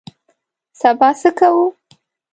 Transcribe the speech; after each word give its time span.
سبا 0.81 1.09
څه 1.19 1.29
کوو؟ 1.37 1.65